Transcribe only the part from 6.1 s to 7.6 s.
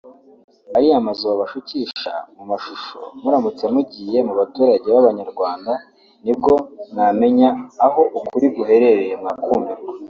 nibwo mwamenya